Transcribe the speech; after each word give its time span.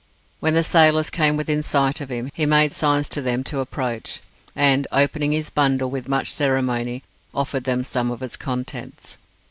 When 0.39 0.55
the 0.55 0.63
sailors 0.63 1.11
came 1.11 1.37
within 1.37 1.61
sight 1.61 2.01
of 2.01 2.09
him, 2.09 2.31
he 2.33 2.47
made 2.47 2.71
signs 2.73 3.07
to 3.09 3.21
them 3.21 3.43
to 3.43 3.59
approach, 3.59 4.19
and, 4.55 4.87
opening 4.91 5.31
his 5.31 5.51
bundle 5.51 5.91
with 5.91 6.09
much 6.09 6.33
ceremony, 6.33 7.03
offered 7.35 7.65
them 7.65 7.83
some 7.83 8.09
of 8.09 8.23
its 8.23 8.35
contents. 8.35 9.17